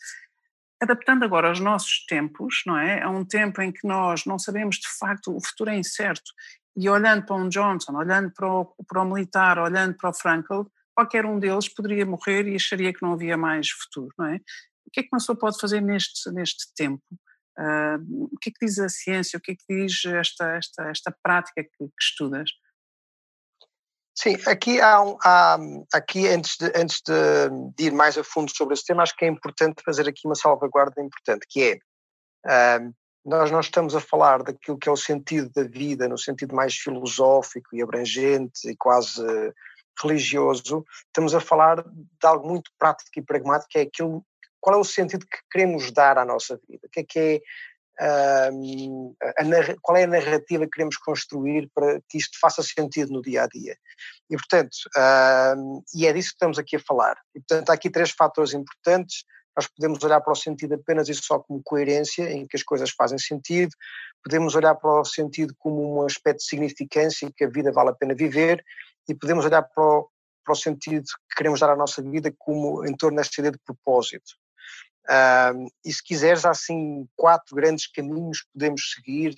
adaptando 0.84 1.24
agora 1.24 1.48
aos 1.48 1.60
nossos 1.60 2.04
tempos, 2.06 2.62
não 2.66 2.78
é? 2.78 3.00
É 3.00 3.08
um 3.08 3.24
tempo 3.24 3.60
em 3.60 3.72
que 3.72 3.86
nós 3.86 4.24
não 4.24 4.38
sabemos 4.38 4.76
de 4.76 4.88
facto, 4.98 5.34
o 5.34 5.44
futuro 5.44 5.70
é 5.70 5.76
incerto. 5.76 6.30
E 6.76 6.88
olhando 6.88 7.24
para 7.24 7.36
um 7.36 7.48
Johnson, 7.48 7.96
olhando 7.96 8.32
para 8.32 8.48
o, 8.48 8.74
para 8.86 9.02
o 9.02 9.04
militar, 9.04 9.58
olhando 9.58 9.96
para 9.96 10.10
o 10.10 10.14
Frankl, 10.14 10.62
qualquer 10.94 11.24
um 11.24 11.38
deles 11.38 11.68
poderia 11.68 12.06
morrer 12.06 12.46
e 12.46 12.56
acharia 12.56 12.92
que 12.92 13.02
não 13.02 13.12
havia 13.12 13.36
mais 13.36 13.70
futuro, 13.70 14.12
não 14.18 14.26
é? 14.26 14.36
O 14.86 14.90
que 14.92 15.00
é 15.00 15.02
que 15.02 15.08
uma 15.12 15.18
pessoa 15.18 15.38
pode 15.38 15.58
fazer 15.58 15.80
neste, 15.80 16.30
neste 16.30 16.72
tempo? 16.74 17.02
Uh, 17.58 18.28
o 18.32 18.38
que 18.38 18.50
é 18.50 18.52
que 18.52 18.66
diz 18.66 18.78
a 18.78 18.88
ciência? 18.88 19.36
O 19.36 19.40
que 19.40 19.52
é 19.52 19.54
que 19.54 19.64
diz 19.68 20.04
esta, 20.06 20.56
esta, 20.56 20.90
esta 20.90 21.16
prática 21.22 21.62
que, 21.62 21.70
que 21.78 22.02
estudas? 22.02 22.50
Sim, 24.16 24.36
aqui 24.46 24.80
há, 24.80 24.98
há 25.24 25.58
aqui 25.92 26.28
antes, 26.28 26.56
de, 26.56 26.66
antes 26.76 27.00
de, 27.04 27.14
de, 27.76 27.86
ir 27.86 27.92
mais 27.92 28.16
a 28.16 28.22
fundo 28.22 28.50
sobre 28.54 28.74
esse 28.74 28.84
tema, 28.84 29.02
acho 29.02 29.16
que 29.16 29.24
é 29.24 29.28
importante 29.28 29.82
fazer 29.84 30.08
aqui 30.08 30.26
uma 30.26 30.36
salvaguarda 30.36 31.02
importante, 31.02 31.46
que 31.48 31.80
é 32.44 32.78
uh, 32.78 32.94
nós 33.24 33.50
não 33.50 33.60
estamos 33.60 33.96
a 33.96 34.00
falar 34.00 34.42
daquilo 34.42 34.78
que 34.78 34.88
é 34.88 34.92
o 34.92 34.96
sentido 34.96 35.50
da 35.50 35.64
vida, 35.64 36.06
no 36.08 36.18
sentido 36.18 36.54
mais 36.54 36.74
filosófico 36.74 37.74
e 37.74 37.82
abrangente 37.82 38.68
e 38.68 38.76
quase 38.76 39.24
religioso, 40.00 40.84
estamos 41.06 41.34
a 41.34 41.40
falar 41.40 41.82
de 41.82 42.26
algo 42.26 42.48
muito 42.48 42.70
prático 42.78 43.10
e 43.16 43.22
pragmático, 43.22 43.70
que 43.70 43.78
é 43.78 43.82
aquilo, 43.82 44.24
qual 44.64 44.76
é 44.76 44.80
o 44.80 44.84
sentido 44.84 45.26
que 45.26 45.38
queremos 45.52 45.92
dar 45.92 46.16
à 46.16 46.24
nossa 46.24 46.58
vida, 46.66 46.86
o 46.86 46.88
que 46.88 47.00
é 47.00 47.04
que 47.04 47.18
é 47.18 47.40
Uh, 47.96 49.14
a, 49.22 49.76
qual 49.80 49.96
é 49.96 50.02
a 50.02 50.08
narrativa 50.08 50.64
que 50.64 50.72
queremos 50.72 50.96
construir 50.96 51.70
para 51.72 52.00
que 52.08 52.18
isto 52.18 52.36
faça 52.40 52.60
sentido 52.60 53.12
no 53.12 53.22
dia 53.22 53.44
a 53.44 53.46
dia. 53.46 53.76
E, 54.28 54.34
portanto, 54.36 54.74
uh, 54.96 55.80
e 55.94 56.04
é 56.04 56.12
disso 56.12 56.30
que 56.30 56.34
estamos 56.34 56.58
aqui 56.58 56.74
a 56.74 56.80
falar. 56.80 57.16
E, 57.32 57.38
portanto, 57.38 57.70
há 57.70 57.74
aqui 57.74 57.88
três 57.88 58.10
fatores 58.10 58.52
importantes. 58.52 59.24
Nós 59.56 59.68
podemos 59.68 60.02
olhar 60.02 60.20
para 60.22 60.32
o 60.32 60.34
sentido 60.34 60.74
apenas 60.74 61.08
e 61.08 61.14
só 61.14 61.38
como 61.38 61.62
coerência, 61.62 62.28
em 62.32 62.48
que 62.48 62.56
as 62.56 62.64
coisas 62.64 62.90
fazem 62.90 63.16
sentido, 63.16 63.70
podemos 64.24 64.56
olhar 64.56 64.74
para 64.74 65.00
o 65.00 65.04
sentido 65.04 65.54
como 65.56 66.00
um 66.00 66.04
aspecto 66.04 66.40
de 66.40 66.46
significância, 66.46 67.30
que 67.36 67.44
a 67.44 67.48
vida 67.48 67.70
vale 67.70 67.90
a 67.90 67.94
pena 67.94 68.12
viver, 68.12 68.60
e 69.08 69.14
podemos 69.14 69.44
olhar 69.44 69.62
para 69.62 69.84
o, 69.84 70.10
para 70.44 70.52
o 70.52 70.56
sentido 70.56 71.04
que 71.04 71.36
queremos 71.36 71.60
dar 71.60 71.70
à 71.70 71.76
nossa 71.76 72.02
vida 72.02 72.34
como 72.36 72.84
em 72.84 72.96
torno 72.96 73.18
desta 73.18 73.40
ideia 73.40 73.52
de 73.52 73.60
propósito. 73.64 74.32
E 75.84 75.92
se 75.92 76.02
quiseres, 76.02 76.44
há 76.44 76.50
assim 76.50 77.06
quatro 77.16 77.54
grandes 77.54 77.86
caminhos 77.86 78.40
que 78.40 78.52
podemos 78.52 78.92
seguir 78.94 79.34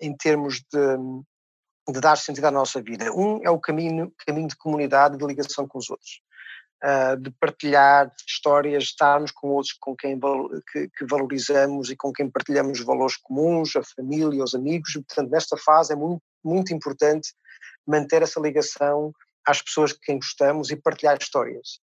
em 0.00 0.16
termos 0.16 0.62
de, 0.72 1.92
de 1.92 2.00
dar 2.00 2.16
sentido 2.16 2.46
à 2.46 2.50
nossa 2.50 2.80
vida. 2.80 3.12
Um 3.12 3.40
é 3.44 3.50
o 3.50 3.58
caminho, 3.58 4.12
caminho 4.26 4.48
de 4.48 4.56
comunidade 4.56 5.18
de 5.18 5.26
ligação 5.26 5.66
com 5.66 5.78
os 5.78 5.90
outros. 5.90 6.20
Uh, 6.82 7.14
de 7.18 7.30
partilhar 7.32 8.10
histórias, 8.26 8.84
estarmos 8.84 9.30
com 9.30 9.48
outros 9.48 9.74
com 9.74 9.94
quem 9.94 10.18
que, 10.72 10.88
que, 10.88 11.04
valorizamos 11.04 11.90
e 11.90 11.96
com 11.96 12.10
quem 12.10 12.30
partilhamos 12.30 12.80
valores 12.80 13.18
comuns, 13.18 13.76
a 13.76 13.82
família, 13.82 14.42
os 14.42 14.54
amigos. 14.54 14.94
Portanto, 14.94 15.30
nesta 15.30 15.58
fase 15.58 15.92
é 15.92 15.96
muito, 15.96 16.22
muito 16.42 16.72
importante 16.72 17.34
manter 17.86 18.22
essa 18.22 18.40
ligação 18.40 19.12
às 19.46 19.60
pessoas 19.60 19.92
que 19.92 20.00
quem 20.00 20.16
gostamos 20.16 20.70
e 20.70 20.76
partilhar 20.76 21.18
histórias. 21.20 21.80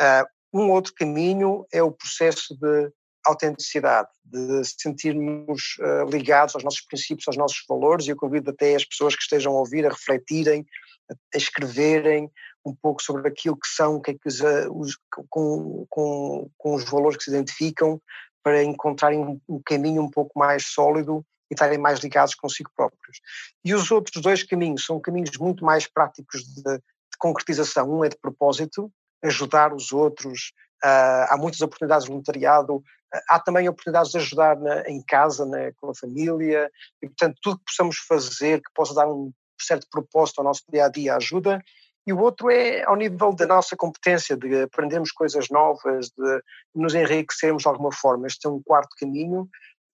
Uh, 0.00 0.24
um 0.52 0.70
outro 0.70 0.92
caminho 0.94 1.66
é 1.72 1.82
o 1.82 1.92
processo 1.92 2.56
de 2.56 2.92
autenticidade, 3.24 4.08
de 4.24 4.62
sentirmos 4.64 5.76
uh, 5.78 6.10
ligados 6.10 6.54
aos 6.54 6.64
nossos 6.64 6.80
princípios, 6.80 7.28
aos 7.28 7.36
nossos 7.36 7.64
valores, 7.68 8.06
e 8.06 8.10
eu 8.10 8.16
convido 8.16 8.50
até 8.50 8.74
as 8.74 8.84
pessoas 8.84 9.14
que 9.14 9.22
estejam 9.22 9.52
a 9.56 9.60
ouvir 9.60 9.86
a 9.86 9.90
refletirem, 9.90 10.66
a 11.10 11.36
escreverem 11.36 12.30
um 12.64 12.74
pouco 12.74 13.02
sobre 13.02 13.28
aquilo 13.28 13.56
que 13.56 13.68
são, 13.68 14.00
que 14.00 14.12
é 14.12 14.14
que 14.14 14.28
os, 14.28 14.40
os, 14.70 14.98
com, 15.28 15.86
com, 15.88 16.50
com 16.56 16.74
os 16.74 16.84
valores 16.84 17.16
que 17.16 17.24
se 17.24 17.30
identificam, 17.30 18.00
para 18.42 18.62
encontrarem 18.62 19.20
um, 19.20 19.40
um 19.48 19.62
caminho 19.64 20.02
um 20.02 20.10
pouco 20.10 20.36
mais 20.36 20.66
sólido 20.66 21.24
e 21.50 21.54
estarem 21.54 21.78
mais 21.78 22.00
ligados 22.00 22.34
consigo 22.34 22.70
próprios. 22.74 23.20
E 23.64 23.74
os 23.74 23.90
outros 23.90 24.20
dois 24.20 24.42
caminhos 24.42 24.84
são 24.84 25.00
caminhos 25.00 25.36
muito 25.38 25.64
mais 25.64 25.86
práticos 25.86 26.42
de, 26.42 26.62
de 26.62 27.18
concretização. 27.18 27.88
Um 27.88 28.04
é 28.04 28.08
de 28.08 28.18
propósito, 28.18 28.90
ajudar 29.22 29.72
os 29.72 29.92
outros, 29.92 30.52
uh, 30.84 31.26
há 31.28 31.36
muitas 31.38 31.60
oportunidades 31.60 32.04
de 32.04 32.10
voluntariado, 32.10 32.76
uh, 32.76 32.82
há 33.28 33.38
também 33.40 33.68
oportunidades 33.68 34.10
de 34.10 34.18
ajudar 34.18 34.56
na, 34.58 34.82
em 34.88 35.02
casa, 35.02 35.46
na, 35.46 35.72
com 35.76 35.90
a 35.90 35.94
família, 35.94 36.70
e 37.02 37.06
portanto 37.06 37.38
tudo 37.42 37.58
que 37.58 37.64
possamos 37.66 37.96
fazer 37.98 38.58
que 38.58 38.72
possa 38.74 38.94
dar 38.94 39.08
um 39.08 39.32
certo 39.60 39.86
propósito 39.90 40.38
ao 40.38 40.44
nosso 40.44 40.62
dia 40.70 40.86
a 40.86 40.88
dia 40.88 41.16
ajuda. 41.16 41.62
E 42.04 42.12
o 42.12 42.18
outro 42.18 42.50
é 42.50 42.82
ao 42.82 42.96
nível 42.96 43.32
da 43.32 43.46
nossa 43.46 43.76
competência, 43.76 44.36
de 44.36 44.62
aprendermos 44.62 45.12
coisas 45.12 45.48
novas, 45.50 46.08
de 46.08 46.42
nos 46.74 46.94
enriquecermos 46.94 47.62
de 47.62 47.68
alguma 47.68 47.92
forma. 47.92 48.26
Este 48.26 48.46
é 48.48 48.50
um 48.50 48.60
quarto 48.60 48.96
caminho, 48.98 49.42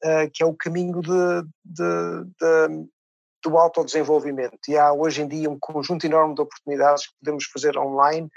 uh, 0.04 0.30
que 0.32 0.42
é 0.42 0.47
o 0.47 0.54
caminho 0.54 1.02
de, 1.02 1.42
de, 1.64 2.25
de 2.40 2.88
do 3.44 3.56
autodesenvolvimento. 3.56 4.58
E 4.68 4.76
há 4.76 4.92
hoje 4.92 5.23
em 5.23 5.28
dia 5.28 5.50
um 5.50 5.58
conjunto 5.61 6.04
enorme 6.04 6.35
de 6.35 6.40
oportunidades 6.40 7.06
que 7.06 7.14
podemos 7.20 7.44
fazer 7.44 7.78
online 7.78 8.28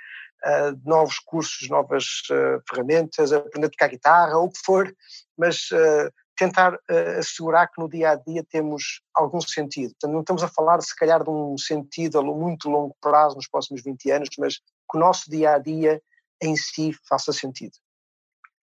uh, 0.45 0.79
novos 0.85 1.19
cursos, 1.19 1.69
novas 1.69 2.05
uh, 2.31 2.61
ferramentas, 2.69 3.31
aprender 3.31 3.67
a 3.67 3.69
tocar 3.69 3.89
guitarra, 3.89 4.37
ou 4.37 4.45
o 4.45 4.51
que 4.51 4.59
for, 4.65 4.93
mas 5.37 5.69
uh, 5.71 6.11
tentar 6.37 6.75
assegurar 7.19 7.67
que 7.67 7.79
no 7.79 7.87
dia 7.87 8.11
a 8.11 8.15
dia 8.15 8.43
temos 8.49 9.01
algum 9.13 9.39
sentido. 9.39 9.91
Portanto, 9.91 10.13
não 10.13 10.21
estamos 10.21 10.41
a 10.41 10.47
falar, 10.47 10.81
se 10.81 10.95
calhar, 10.95 11.23
de 11.23 11.29
um 11.29 11.55
sentido 11.55 12.17
a 12.17 12.23
muito 12.23 12.67
longo 12.67 12.95
prazo, 12.99 13.35
nos 13.35 13.47
próximos 13.47 13.83
20 13.83 14.09
anos, 14.09 14.29
mas 14.39 14.57
que 14.57 14.97
o 14.97 14.99
nosso 14.99 15.29
dia 15.29 15.53
a 15.53 15.59
dia 15.59 16.01
em 16.41 16.55
si 16.55 16.93
faça 17.07 17.31
sentido. 17.31 17.73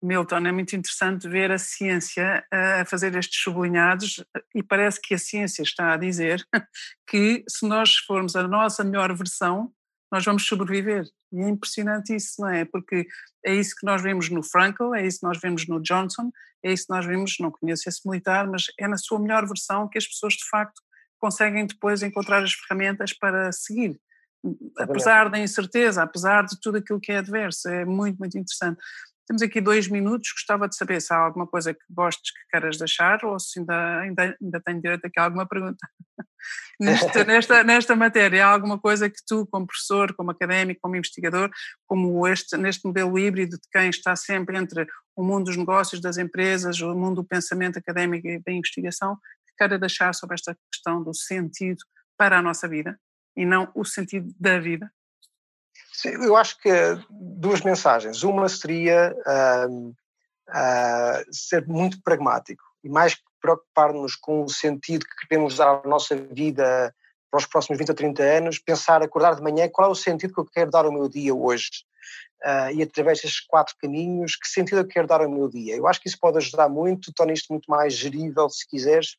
Milton, 0.02 0.38
é 0.38 0.50
muito 0.50 0.74
interessante 0.74 1.28
ver 1.28 1.52
a 1.52 1.58
ciência 1.58 2.44
a 2.50 2.84
fazer 2.84 3.14
estes 3.14 3.40
sublinhados 3.40 4.24
e 4.52 4.60
parece 4.60 5.00
que 5.00 5.14
a 5.14 5.18
ciência 5.18 5.62
está 5.62 5.92
a 5.92 5.96
dizer 5.96 6.44
que 7.06 7.44
se 7.48 7.64
nós 7.68 7.94
formos 7.98 8.34
a 8.34 8.42
nossa 8.48 8.82
melhor 8.82 9.14
versão, 9.14 9.72
nós 10.12 10.24
vamos 10.26 10.46
sobreviver. 10.46 11.06
E 11.32 11.40
é 11.40 11.48
impressionante 11.48 12.14
isso, 12.14 12.42
não 12.42 12.48
é? 12.50 12.66
Porque 12.66 13.06
é 13.44 13.54
isso 13.54 13.74
que 13.74 13.86
nós 13.86 14.02
vemos 14.02 14.28
no 14.28 14.42
Frankl, 14.42 14.94
é 14.94 15.06
isso 15.06 15.20
que 15.20 15.26
nós 15.26 15.40
vemos 15.40 15.66
no 15.66 15.80
Johnson, 15.80 16.30
é 16.62 16.70
isso 16.70 16.86
que 16.86 16.92
nós 16.92 17.06
vemos, 17.06 17.36
não 17.40 17.50
conheço 17.50 17.88
esse 17.88 18.06
militar, 18.06 18.46
mas 18.46 18.66
é 18.78 18.86
na 18.86 18.98
sua 18.98 19.18
melhor 19.18 19.46
versão 19.48 19.88
que 19.88 19.96
as 19.96 20.06
pessoas 20.06 20.34
de 20.34 20.46
facto 20.50 20.80
conseguem 21.18 21.66
depois 21.66 22.02
encontrar 22.02 22.42
as 22.42 22.52
ferramentas 22.52 23.14
para 23.14 23.50
seguir. 23.52 23.98
Apesar 24.76 25.30
da 25.30 25.38
incerteza, 25.38 26.02
apesar 26.02 26.44
de 26.44 26.60
tudo 26.60 26.78
aquilo 26.78 27.00
que 27.00 27.12
é 27.12 27.18
adverso, 27.18 27.68
é 27.68 27.84
muito, 27.84 28.18
muito 28.18 28.36
interessante. 28.36 28.78
Temos 29.26 29.40
aqui 29.42 29.60
dois 29.60 29.88
minutos, 29.88 30.32
gostava 30.32 30.68
de 30.68 30.76
saber 30.76 31.00
se 31.00 31.12
há 31.12 31.16
alguma 31.16 31.46
coisa 31.46 31.72
que 31.72 31.80
gostes 31.88 32.32
que 32.32 32.40
queiras 32.50 32.76
deixar 32.76 33.24
ou 33.24 33.38
se 33.38 33.60
ainda, 33.60 34.00
ainda, 34.00 34.36
ainda 34.42 34.60
tenho 34.60 34.82
direito 34.82 35.06
aqui 35.06 35.20
a 35.20 35.24
alguma 35.24 35.46
pergunta. 35.46 35.78
nesta, 36.80 37.22
nesta, 37.24 37.64
nesta 37.64 37.96
matéria, 37.96 38.46
há 38.46 38.50
alguma 38.50 38.78
coisa 38.78 39.08
que 39.08 39.20
tu, 39.26 39.46
como 39.46 39.66
professor, 39.66 40.12
como 40.14 40.32
académico, 40.32 40.80
como 40.82 40.96
investigador, 40.96 41.50
como 41.86 42.26
este, 42.26 42.56
neste 42.56 42.84
modelo 42.84 43.16
híbrido 43.18 43.56
de 43.56 43.68
quem 43.70 43.88
está 43.88 44.16
sempre 44.16 44.58
entre 44.58 44.86
o 45.14 45.22
mundo 45.22 45.44
dos 45.44 45.56
negócios, 45.56 46.00
das 46.00 46.18
empresas, 46.18 46.80
o 46.80 46.94
mundo 46.94 47.22
do 47.22 47.24
pensamento 47.24 47.78
académico 47.78 48.26
e 48.26 48.40
da 48.40 48.52
investigação, 48.52 49.16
que 49.46 49.54
queira 49.56 49.78
deixar 49.78 50.14
sobre 50.14 50.34
esta 50.34 50.56
questão 50.70 51.02
do 51.02 51.14
sentido 51.14 51.82
para 52.18 52.38
a 52.38 52.42
nossa 52.42 52.66
vida 52.66 52.98
e 53.36 53.44
não 53.44 53.70
o 53.74 53.84
sentido 53.84 54.34
da 54.38 54.58
vida? 54.58 54.90
Eu 56.04 56.36
acho 56.36 56.58
que 56.58 56.70
duas 57.10 57.60
mensagens. 57.60 58.22
Uma 58.22 58.48
seria 58.48 59.14
uh, 59.26 59.94
ser 61.30 61.66
muito 61.66 62.00
pragmático 62.02 62.62
e 62.82 62.88
mais 62.88 63.14
que 63.14 63.22
preocupar-nos 63.40 64.16
com 64.16 64.44
o 64.44 64.48
sentido 64.48 65.04
que 65.04 65.26
queremos 65.26 65.56
dar 65.56 65.82
à 65.84 65.88
nossa 65.88 66.14
vida 66.16 66.94
para 67.30 67.38
os 67.38 67.46
próximos 67.46 67.78
20 67.78 67.90
a 67.90 67.94
30 67.94 68.22
anos, 68.22 68.58
pensar, 68.58 69.02
acordar 69.02 69.34
de 69.34 69.42
manhã, 69.42 69.68
qual 69.68 69.88
é 69.88 69.90
o 69.90 69.94
sentido 69.94 70.34
que 70.34 70.40
eu 70.40 70.44
quero 70.44 70.70
dar 70.70 70.84
ao 70.84 70.92
meu 70.92 71.08
dia 71.08 71.34
hoje? 71.34 71.70
Uh, 72.44 72.74
e 72.74 72.82
através 72.82 73.22
destes 73.22 73.40
quatro 73.40 73.74
caminhos, 73.80 74.36
que 74.36 74.48
sentido 74.48 74.78
eu 74.78 74.86
quero 74.86 75.06
dar 75.06 75.22
ao 75.22 75.30
meu 75.30 75.48
dia? 75.48 75.76
Eu 75.76 75.86
acho 75.86 76.00
que 76.00 76.08
isso 76.08 76.18
pode 76.20 76.38
ajudar 76.38 76.68
muito, 76.68 77.12
torna 77.12 77.32
isto 77.32 77.50
muito 77.50 77.70
mais 77.70 77.94
gerível, 77.94 78.50
se 78.50 78.68
quiseres, 78.68 79.16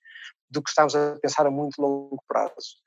do 0.49 0.61
que 0.61 0.69
estamos 0.69 0.95
a 0.95 1.17
pensar 1.21 1.47
a 1.47 1.51
muito 1.51 1.81
longo 1.81 2.21
prazo. 2.27 2.77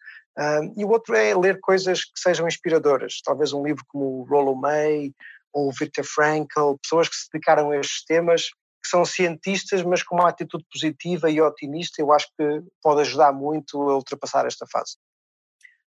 E 0.76 0.84
o 0.84 0.88
outro 0.88 1.14
é 1.14 1.34
ler 1.34 1.58
coisas 1.60 2.04
que 2.04 2.20
sejam 2.20 2.46
inspiradoras, 2.46 3.20
talvez 3.24 3.52
um 3.52 3.64
livro 3.64 3.82
como 3.88 4.20
o 4.20 4.24
Rollo 4.24 4.54
May 4.54 5.12
ou 5.52 5.68
o 5.68 5.72
Viktor 5.72 6.04
Frankl, 6.04 6.76
pessoas 6.82 7.08
que 7.08 7.16
se 7.16 7.28
dedicaram 7.32 7.70
a 7.70 7.78
estes 7.78 8.04
temas, 8.04 8.50
que 8.86 8.90
são 8.90 9.04
cientistas, 9.04 9.82
mas 9.82 10.02
com 10.02 10.16
uma 10.16 10.28
atitude 10.28 10.64
positiva 10.70 11.30
e 11.30 11.40
otimista, 11.40 12.00
eu 12.00 12.12
acho 12.12 12.28
que 12.38 12.62
pode 12.82 13.00
ajudar 13.00 13.32
muito 13.32 13.80
a 13.90 13.96
ultrapassar 13.96 14.46
esta 14.46 14.66
fase. 14.70 14.96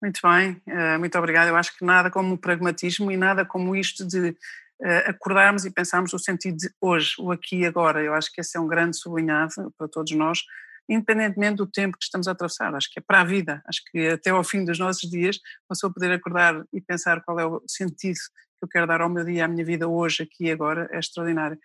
Muito 0.01 0.19
bem, 0.23 0.61
uh, 0.67 0.99
muito 0.99 1.17
obrigado. 1.17 1.47
Eu 1.47 1.55
acho 1.55 1.75
que 1.75 1.83
nada 1.83 2.09
como 2.11 2.35
o 2.35 2.37
pragmatismo 2.37 3.11
e 3.11 3.17
nada 3.17 3.43
como 3.43 3.75
isto 3.75 4.05
de 4.05 4.29
uh, 4.29 5.09
acordarmos 5.09 5.65
e 5.65 5.73
pensarmos 5.73 6.13
o 6.13 6.19
sentido 6.19 6.55
de 6.55 6.69
hoje, 6.79 7.15
o 7.19 7.31
aqui 7.31 7.61
e 7.61 7.65
agora. 7.65 8.01
Eu 8.03 8.13
acho 8.13 8.31
que 8.31 8.39
esse 8.39 8.55
é 8.55 8.59
um 8.59 8.67
grande 8.67 8.97
sublinhado 8.97 9.73
para 9.77 9.87
todos 9.87 10.11
nós, 10.11 10.39
independentemente 10.89 11.57
do 11.57 11.67
tempo 11.67 11.97
que 11.97 12.03
estamos 12.03 12.27
a 12.27 12.31
atravessar. 12.31 12.73
Acho 12.75 12.89
que 12.91 12.99
é 12.99 13.03
para 13.05 13.21
a 13.21 13.23
vida. 13.23 13.61
Acho 13.65 13.81
que 13.91 14.07
até 14.07 14.29
ao 14.29 14.43
fim 14.43 14.63
dos 14.63 14.79
nossos 14.79 15.09
dias, 15.09 15.39
a 15.65 15.73
pessoa 15.73 15.93
poder 15.93 16.11
acordar 16.11 16.63
e 16.73 16.81
pensar 16.81 17.21
qual 17.23 17.39
é 17.39 17.45
o 17.45 17.61
sentido 17.67 18.17
que 18.57 18.65
eu 18.65 18.67
quero 18.67 18.87
dar 18.87 19.01
ao 19.01 19.09
meu 19.09 19.23
dia, 19.23 19.45
à 19.45 19.47
minha 19.47 19.65
vida 19.65 19.87
hoje, 19.87 20.23
aqui 20.23 20.45
e 20.45 20.51
agora, 20.51 20.87
é 20.91 20.99
extraordinário. 20.99 21.59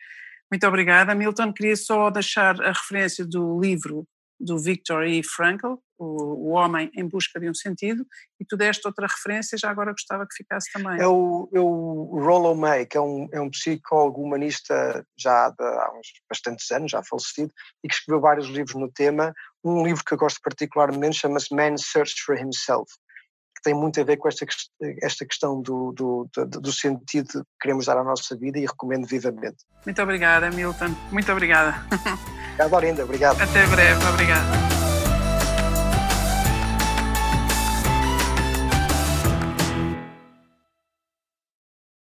Muito 0.51 0.67
obrigada. 0.67 1.15
Milton, 1.15 1.53
queria 1.53 1.77
só 1.77 2.11
deixar 2.11 2.61
a 2.61 2.73
referência 2.73 3.25
do 3.25 3.59
livro 3.59 4.07
do 4.43 4.59
Viktor 4.59 5.05
E. 5.05 5.23
Frankl, 5.23 5.75
o, 5.97 6.49
o 6.49 6.51
Homem 6.51 6.91
em 6.97 7.07
Busca 7.09 7.39
de 7.39 7.49
um 7.49 7.55
Sentido, 7.55 8.05
e 8.41 8.45
tu 8.45 8.57
deste 8.57 8.87
outra 8.87 9.07
referência, 9.07 9.57
já 9.57 9.71
agora 9.71 9.93
gostava 9.93 10.27
que 10.27 10.35
ficasse 10.35 10.71
também. 10.73 11.01
É 11.01 11.07
o, 11.07 11.49
é 11.55 11.61
o 11.61 12.21
Rollo 12.21 12.55
May, 12.57 12.85
que 12.85 12.97
é 12.97 13.01
um, 13.01 13.29
é 13.33 13.41
um 13.41 13.49
psicólogo 13.49 14.21
humanista 14.21 15.07
já 15.17 15.51
de, 15.51 15.65
há 15.65 15.93
uns 15.97 16.09
bastantes 16.29 16.71
anos, 16.73 16.91
já 16.91 17.03
falecido, 17.05 17.53
e 17.85 17.89
que 17.89 17.95
escreveu 17.95 18.21
vários 18.21 18.49
livros 18.49 18.75
no 18.75 18.91
tema. 18.91 19.33
Um 19.65 19.85
livro 19.85 20.05
que 20.05 20.13
eu 20.13 20.19
gosto 20.19 20.41
particularmente 20.43 21.19
chama-se 21.19 21.55
Man's 21.55 21.87
Search 21.87 22.21
for 22.25 22.37
Himself, 22.37 22.93
tem 23.63 23.75
muito 23.75 24.01
a 24.01 24.05
ver 24.05 24.17
com 24.17 24.29
esta, 24.29 24.45
esta 25.03 25.25
questão 25.25 25.61
do, 25.61 25.93
do, 25.93 26.29
do, 26.35 26.61
do 26.61 26.73
sentido 26.73 27.29
que 27.29 27.45
queremos 27.61 27.87
dar 27.87 27.99
à 27.99 28.05
nossa 28.05 28.37
vida 28.37 28.59
e 28.59 28.67
recomendo 28.67 29.07
vivamente. 29.07 29.59
Muito 29.85 30.03
obrigada, 30.03 30.51
Milton. 30.51 30.95
Muito 31.11 31.31
obrigada. 31.31 31.85
Obrigado, 32.53 32.73
Orinda. 32.75 33.05
Obrigado. 33.05 33.41
Até 33.41 33.67
breve. 33.67 34.05
Obrigada. 34.07 34.72